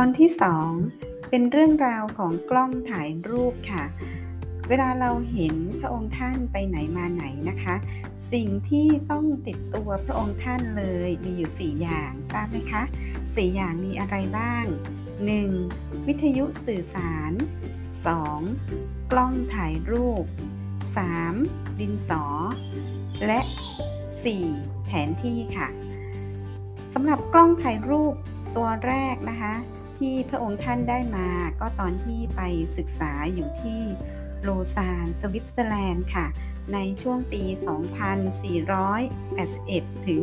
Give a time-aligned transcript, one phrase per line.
[0.00, 0.30] ตอนที่
[0.78, 3.84] 2 เป็นเรื่องราวของกล้องถ่ายรูปค่ะ
[4.68, 7.74] เวลาเราเห็นพระองค์ท่านไปไหนมาไหนนะคะ
[8.32, 12.82] สิ่งที่ต้องติดตัวพระองค์ท่านเลยมีอยู่ 4 อย่างทราบไหมคะ
[13.14, 14.64] 4อย่างมีอะไรบ้าง
[15.36, 16.06] 1.
[16.06, 17.32] วิทยุสื่อสาร
[18.16, 19.12] 2.
[19.12, 20.24] กล้องถ่ายรูป
[21.02, 21.80] 3.
[21.80, 22.24] ดินสอ
[23.26, 23.40] และ
[24.14, 24.84] 4.
[24.86, 25.68] แผนที่ค่ะ
[26.92, 28.14] สำหรับกล้องถ่ายรูป
[28.56, 29.54] ตัวแรกนะคะ
[29.98, 31.28] ที่พระองค์ท่านได้มา
[31.60, 32.40] ก็ตอนที่ไป
[32.76, 33.80] ศึกษาอยู่ที่
[34.42, 36.26] โลซานสวิตเซอร์แลนด์ค่ะ
[36.72, 37.42] ในช่วงปี
[38.34, 40.22] 2481 ถึง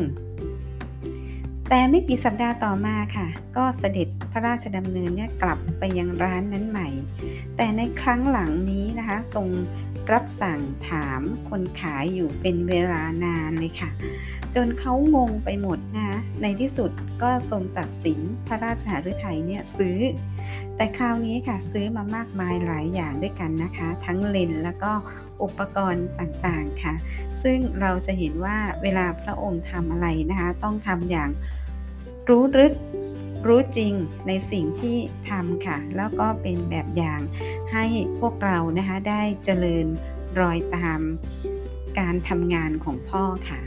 [1.72, 6.88] แต่ไม่กี่สัปดาห์ต่อมาค่ะ ก็เสด็จพระราชดำเนินเนี่ยกลับไปยังร้านนั้นใหม่
[7.58, 9.48] แต่ในครั้งหลังนี้นะคะทรง
[10.12, 13.90] รับสั่งถามคนขายอยู่เป็นเวลานานเลยค่ะ
[14.56, 20.00] จนเขางงไปหมดนะ ในที่สุดก็ทรงตัดสินพระราชหฤทัยเนี่ยซื้อ
[20.76, 24.92] แต่คราวนี้ค่ะซื้อมามากมายหลายอย่างด้วยกันนะคะ ทั้งเลนแล้วก็
[25.44, 26.94] อุปกรณ์ต่างๆค่ะ
[27.44, 31.30] ซึ่งเราจะเห็นว่าเวลาพระองค์ทำอะไรนะคะ ต้องทำอย่าง
[32.30, 32.74] รู้ลึก
[33.48, 33.94] รู้จริง
[34.28, 34.98] ในสิ่งที่
[35.30, 37.22] ทำค่ะ แล้วก็เป็นแบบอย่าง
[37.72, 37.86] ให้
[38.20, 39.86] พวกเรานะคะได้เจริญ
[40.40, 41.02] รอยตาม
[42.00, 43.62] การทำงานของพ่อค่ะ